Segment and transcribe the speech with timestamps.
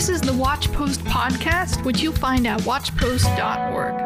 [0.00, 4.00] This is the Watchpost podcast, which you'll find at watchpost.org.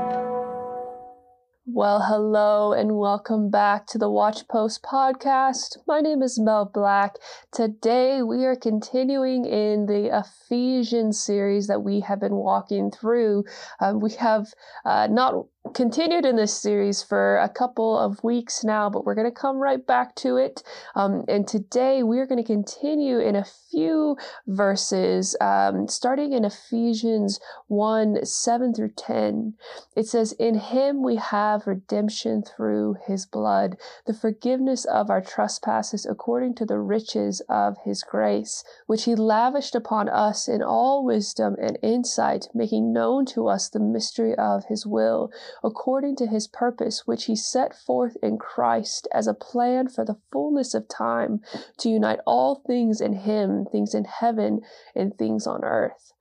[1.67, 5.77] Well, hello and welcome back to the Watchpost podcast.
[5.87, 7.15] My name is Mel Black.
[7.53, 13.45] Today we are continuing in the Ephesians series that we have been walking through.
[13.79, 14.49] Uh, we have
[14.85, 19.31] uh, not continued in this series for a couple of weeks now, but we're going
[19.31, 20.63] to come right back to it.
[20.95, 27.41] Um, and today we're going to continue in a few verses, um, starting in Ephesians
[27.69, 29.55] 1 7 through 10.
[29.97, 36.05] It says, In him we have redemption through his blood, the forgiveness of our trespasses
[36.05, 41.57] according to the riches of his grace, which he lavished upon us in all wisdom
[41.59, 45.31] and insight, making known to us the mystery of his will
[45.63, 50.19] according to his purpose, which he set forth in Christ as a plan for the
[50.33, 51.41] fullness of time
[51.79, 54.61] to unite all things in him, things in heaven
[54.95, 56.13] and things on earth.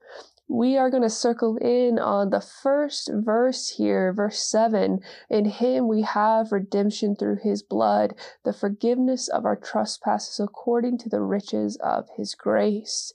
[0.46, 5.00] We are going to circle in on the first verse here, verse 7.
[5.30, 11.08] In him we have redemption through his blood, the forgiveness of our trespasses according to
[11.08, 13.14] the riches of his grace.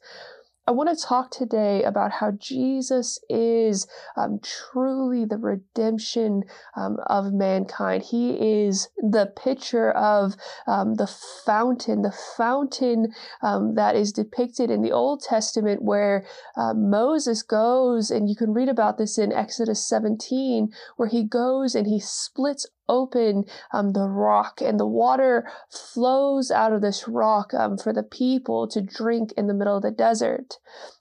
[0.69, 6.43] I want to talk today about how Jesus is um, truly the redemption
[6.75, 8.03] um, of mankind.
[8.03, 10.35] He is the picture of
[10.67, 16.23] um, the fountain, the fountain um, that is depicted in the Old Testament, where
[16.55, 21.73] uh, Moses goes, and you can read about this in Exodus 17, where he goes
[21.73, 27.53] and he splits open um, the rock, and the water flows out of this rock
[27.53, 30.57] um, for the people to drink in the middle of the desert.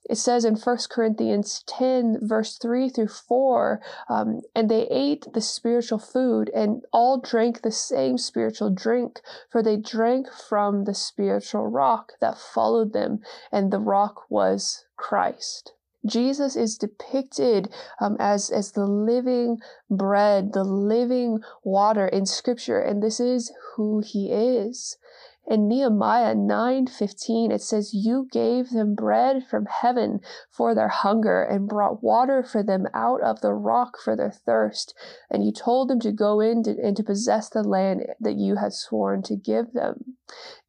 [0.08, 5.40] It says in 1 Corinthians 10, verse 3 through 4, um, and they ate the
[5.40, 11.66] spiritual food and all drank the same spiritual drink, for they drank from the spiritual
[11.66, 15.72] rock that followed them, and the rock was Christ.
[16.08, 17.68] Jesus is depicted
[18.00, 19.58] um, as, as the living
[19.90, 24.96] bread, the living water in scripture, and this is who he is.
[25.50, 30.20] In Nehemiah 9:15 it says you gave them bread from heaven
[30.50, 34.94] for their hunger and brought water for them out of the rock for their thirst
[35.30, 38.56] and you told them to go in to, and to possess the land that you
[38.56, 40.16] had sworn to give them.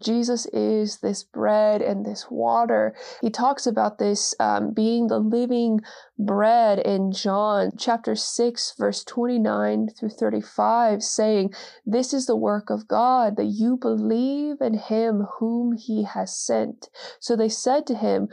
[0.01, 2.95] Jesus is this bread and this water.
[3.21, 5.81] He talks about this um, being the living
[6.17, 11.53] bread in John chapter 6, verse 29 through 35, saying,
[11.85, 16.89] This is the work of God, that you believe him whom he has sent.
[17.19, 18.29] So they said to him,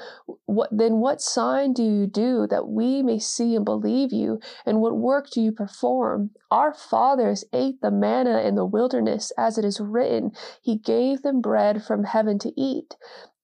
[0.47, 4.41] what, Then what sign do you do that we may see and believe you?
[4.64, 6.30] And what work do you perform?
[6.50, 10.32] Our fathers ate the manna in the wilderness, as it is written,
[10.62, 12.97] He gave them bread from heaven to eat.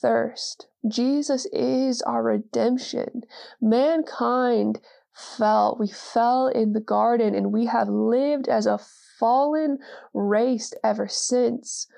[0.00, 0.66] thirst.
[0.86, 3.22] Jesus is our redemption.
[3.60, 4.80] Mankind
[5.12, 5.76] fell.
[5.78, 8.78] We fell in the garden and we have lived as a
[9.18, 9.78] fallen
[10.12, 11.88] race ever since.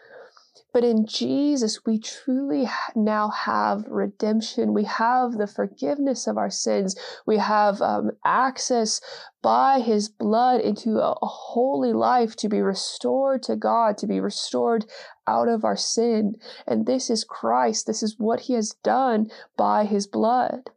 [0.72, 4.74] But in Jesus, we truly now have redemption.
[4.74, 6.96] We have the forgiveness of our sins.
[7.26, 9.00] We have um, access
[9.42, 14.86] by his blood into a, holy life to be restored to God, to be restored
[15.26, 16.34] out of our sin.
[16.66, 17.86] And this is Christ.
[17.86, 20.70] This is what he has done by his blood.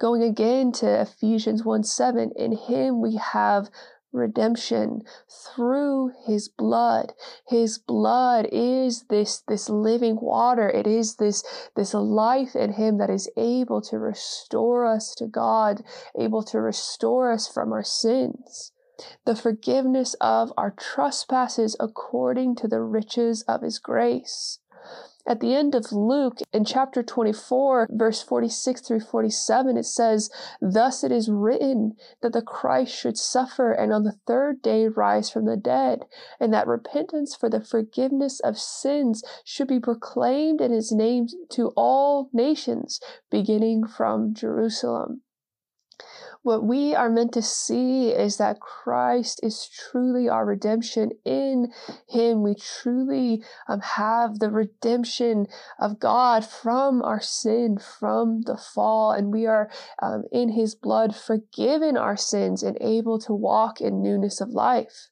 [0.00, 3.68] Going again to Ephesians 1 7, in him we have
[4.12, 7.12] redemption through his blood.
[7.46, 10.68] His blood is this this living water.
[10.68, 11.44] It is this
[11.76, 15.82] this life in him that is able to restore us to god
[16.18, 18.72] able to restore us from our sins.
[19.24, 24.58] The forgiveness of our trespasses according to the riches of his grace
[25.28, 31.04] at the end of Luke, in chapter 24, verse 46 through 47, it says, Thus
[31.04, 35.44] it is written that the Christ should suffer and on the third day rise from
[35.44, 36.06] the dead,
[36.40, 41.74] and that repentance for the forgiveness of sins should be proclaimed in his name to
[41.76, 42.98] all nations,
[43.30, 45.20] beginning from Jerusalem.
[46.42, 51.10] What we are meant to see is that Christ is truly our redemption.
[51.24, 51.72] In
[52.08, 55.46] Him, we truly um, have the redemption
[55.78, 61.14] of God from our sin, from the fall, and we are um, in His blood
[61.16, 65.08] forgiven our sins and able to walk in newness of life.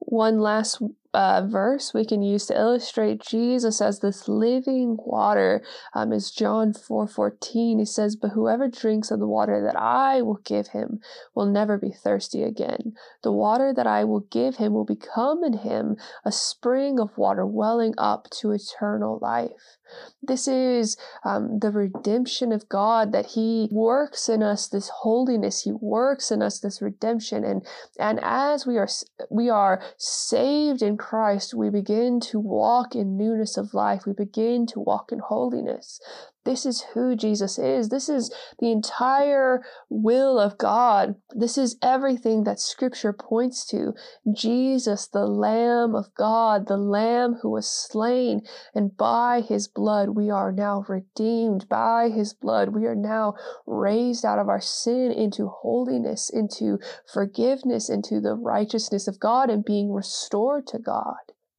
[0.00, 0.82] One last
[1.14, 5.62] uh, verse we can use to illustrate Jesus as this living water
[5.94, 7.78] um, is John 4 14.
[7.78, 11.00] He says, But whoever drinks of the water that I will give him
[11.34, 12.94] will never be thirsty again.
[13.22, 17.46] The water that I will give him will become in him a spring of water
[17.46, 19.78] welling up to eternal life.
[20.22, 25.62] This is um, the redemption of God that He works in us this holiness.
[25.62, 27.66] He works in us this redemption, and
[27.98, 28.88] and as we are
[29.30, 34.06] we are saved in Christ, we begin to walk in newness of life.
[34.06, 36.00] We begin to walk in holiness.
[36.44, 37.88] This is who Jesus is.
[37.88, 41.14] This is the entire will of God.
[41.30, 43.94] This is everything that scripture points to.
[44.32, 48.42] Jesus, the Lamb of God, the Lamb who was slain,
[48.74, 51.68] and by his blood we are now redeemed.
[51.68, 53.34] By his blood we are now
[53.64, 56.78] raised out of our sin into holiness, into
[57.12, 61.14] forgiveness, into the righteousness of God, and being restored to God.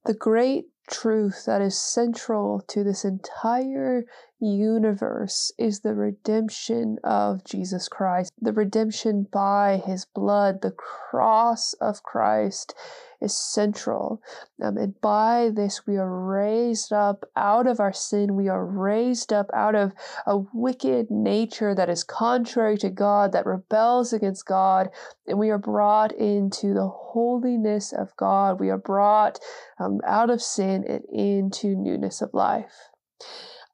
[0.05, 4.05] The great truth that is central to this entire
[4.45, 12.03] universe is the redemption of Jesus Christ, the redemption by his blood, the cross of
[12.03, 12.75] Christ
[13.21, 14.21] is central.
[14.61, 18.35] Um, and by this, we are raised up out of our sin.
[18.35, 19.93] We are raised up out of
[20.25, 24.89] a wicked nature that is contrary to God, that rebels against God.
[25.25, 28.59] And we are brought into the holiness of God.
[28.59, 29.39] We are brought
[29.79, 32.89] um, out of sin and into newness of life.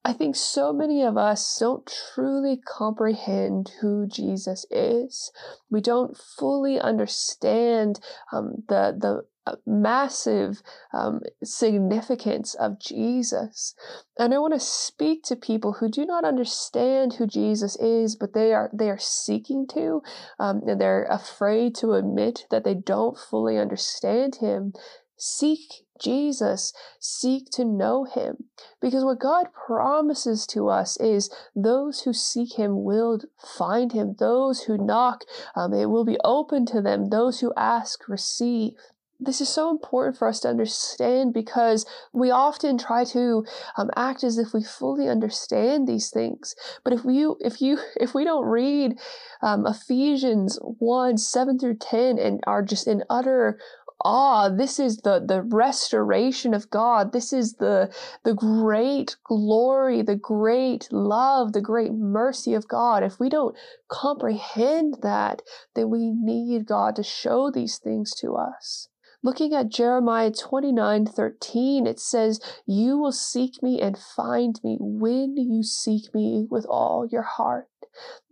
[0.10, 5.32] I think so many of us don't truly comprehend who Jesus is.
[5.70, 8.00] We don't fully understand
[8.32, 10.64] um, the the uh, massive
[10.96, 13.76] um, significance of Jesus.
[14.18, 18.34] And I want to speak to people who do not understand who Jesus is, but
[18.34, 20.02] they are they are seeking to,
[20.40, 24.74] um, and they're afraid to admit that they don't fully understand Him.
[25.18, 28.46] Seek Jesus, seek to know him.
[28.82, 33.20] Because what God promises to us is those who seek him will
[33.58, 34.16] find him.
[34.18, 35.24] Those who knock,
[35.56, 37.10] um, it will be open to them.
[37.10, 38.74] Those who ask, receive.
[39.22, 43.46] This is so important for us to understand because we often try to
[43.78, 46.56] um, act as if we fully understand these things.
[46.86, 48.94] But if you, if you, if we don't read
[49.42, 53.60] um, Ephesians one seven through ten and are just in utter
[54.04, 54.50] awe.
[54.50, 57.12] This is the, the restoration of God.
[57.12, 57.94] This is the,
[58.24, 63.04] the great glory, the great love, the great mercy of God.
[63.04, 63.56] If we don't
[63.90, 65.42] comprehend that,
[65.76, 68.90] then we need God to show these things to us.
[69.22, 75.36] Looking at Jeremiah 29 13, it says, You will seek me and find me when
[75.36, 77.68] you seek me with all your heart.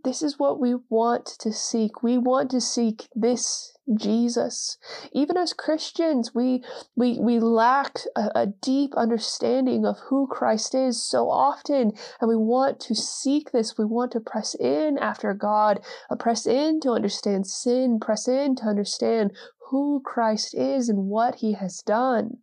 [0.06, 2.02] This is what we want to seek.
[2.02, 4.78] We want to seek this Jesus.
[5.14, 6.64] Even as Christians, we
[6.96, 12.36] we we lack a, a, deep understanding of who Christ is so often, and we
[12.36, 13.78] want to seek this.
[13.78, 15.80] We want to press in after God,
[16.10, 19.32] uh, press in to understand sin, press in to understand
[19.70, 22.40] who Christ is and what He has done.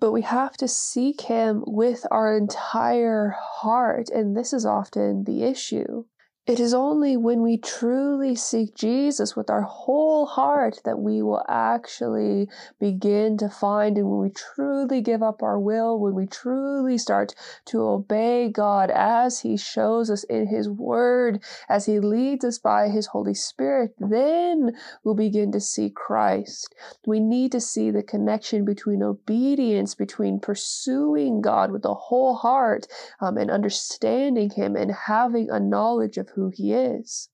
[0.00, 5.44] But we have to seek Him with our entire heart, and this is often the
[5.44, 6.06] issue.
[6.44, 11.44] It is only when we truly seek Jesus with our whole heart that we will
[11.48, 12.48] actually
[12.80, 17.36] begin to find, and when we truly give up our will, when we truly start
[17.66, 22.88] to obey God as He shows us in His Word, as He leads us by
[22.88, 24.72] His Holy Spirit, then
[25.04, 26.74] we'll begin to see Christ.
[27.06, 32.88] We need to see the connection between obedience, between pursuing God with the whole heart
[33.20, 37.28] um, and understanding Him and having a knowledge of who he is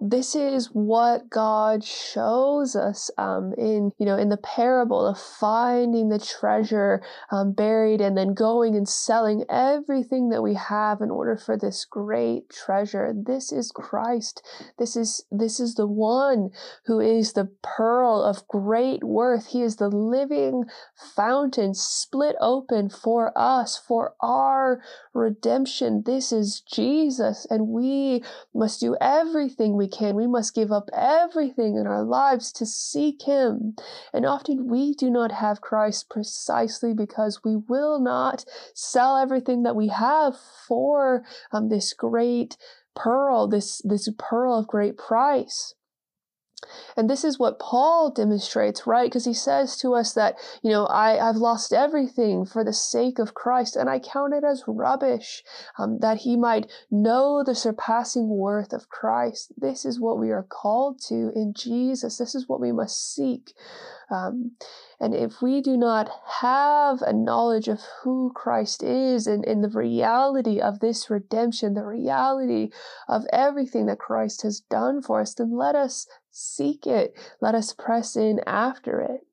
[0.00, 6.08] this is what God shows us um, in you know in the parable of finding
[6.08, 11.36] the treasure um, buried and then going and selling everything that we have in order
[11.36, 13.12] for this great treasure.
[13.14, 14.42] This is Christ.
[14.78, 16.50] This is this is the one
[16.86, 19.48] who is the pearl of great worth.
[19.48, 20.64] He is the living
[21.14, 24.82] fountain split open for us for our
[25.12, 26.02] redemption.
[26.06, 30.14] This is Jesus, and we must do everything we can.
[30.14, 33.74] We must give up everything in our lives to seek Him.
[34.12, 39.74] And often we do not have Christ precisely because we will not sell everything that
[39.74, 40.36] we have
[40.68, 42.56] for um, this great
[42.94, 45.74] pearl, this, this pearl of great price.
[46.96, 49.06] And this is what Paul demonstrates, right?
[49.06, 53.18] Because he says to us that, you know, I, I've lost everything for the sake
[53.18, 55.42] of Christ, and I count it as rubbish
[55.78, 59.52] um, that he might know the surpassing worth of Christ.
[59.56, 62.18] This is what we are called to in Jesus.
[62.18, 63.54] This is what we must seek.
[64.10, 64.52] Um,
[65.02, 66.08] and if we do not
[66.42, 71.84] have a knowledge of who Christ is and, and the reality of this redemption, the
[71.84, 72.70] reality
[73.08, 77.18] of everything that Christ has done for us, then let us seek it.
[77.40, 79.26] Let us press in after it.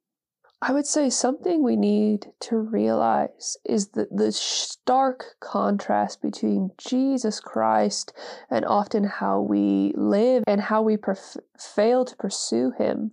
[0.62, 7.40] I would say something we need to realize is that the stark contrast between Jesus
[7.40, 8.12] Christ
[8.50, 13.12] and often how we live and how we perf- fail to pursue Him.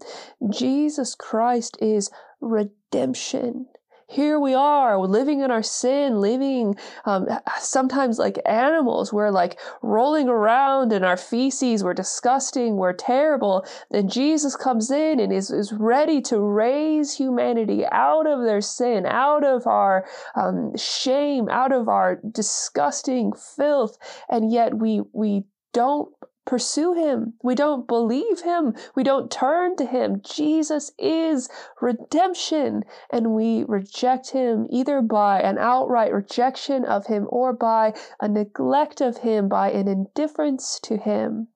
[0.51, 2.11] Jesus Christ is
[2.41, 3.67] redemption
[4.09, 7.27] here we are living in our sin, living um,
[7.59, 9.13] sometimes like animals.
[9.13, 11.83] We're like rolling around in our feces.
[11.83, 12.77] We're disgusting.
[12.77, 13.67] We're terrible.
[13.91, 19.07] Then Jesus comes in and is, is ready to raise humanity out of their sin,
[19.07, 23.99] out of our um, shame, out of our disgusting filth.
[24.29, 26.09] And yet we, we don't
[26.47, 27.35] pursue him.
[27.43, 28.75] We don't believe him.
[28.95, 30.23] We don't turn to him.
[30.23, 31.49] Jesus is
[31.81, 32.85] redemption.
[33.11, 39.01] And we reject him either by an outright rejection of him or by a neglect
[39.01, 41.49] of him, by an indifference to him.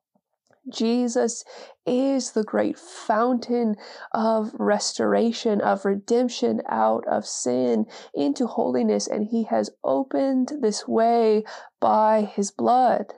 [0.69, 1.45] Jesus
[1.87, 3.77] is the great fountain
[4.13, 11.45] of restoration, of redemption out of sin into holiness, and he has opened this way
[11.81, 13.15] by his blood.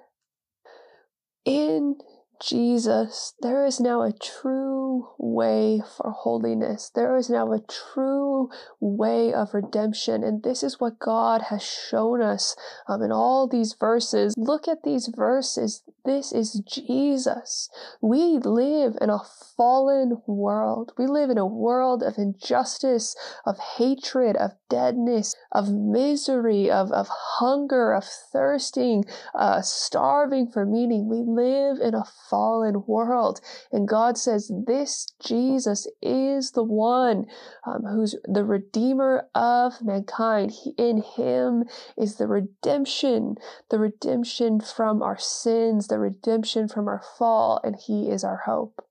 [1.45, 1.97] In
[2.43, 6.91] Jesus, there is now a true way for holiness.
[6.93, 10.25] There is now a true way of redemption.
[10.25, 12.57] And this is what God has shown us
[12.89, 14.35] um, in all these verses.
[14.37, 15.83] Look at these verses.
[16.05, 17.71] This is Jesus.
[18.01, 19.21] We live in a
[19.57, 20.93] fallen world.
[20.99, 23.15] We live in a world of injustice,
[23.47, 27.09] of hatred, of deadness, of misery, of, of
[27.39, 31.09] hunger, of thirsting, uh, starving for meaning.
[31.09, 33.43] We live in a fallen world.
[33.71, 37.27] And God says, This Jesus is the one
[37.67, 40.53] um, who's the Redeemer of mankind.
[40.53, 41.65] He, in Him
[41.99, 43.37] is the redemption,
[43.69, 48.83] the redemption from our sins, the redemption from our fall, and He is our hope.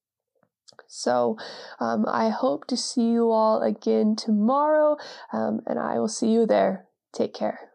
[0.88, 1.38] So
[1.79, 4.98] um, I hope to see you all again tomorrow,
[5.33, 6.86] um, and I will see you there.
[7.12, 7.71] Take care.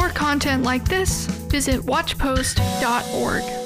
[0.00, 3.59] More content like this, visit watchpost.org.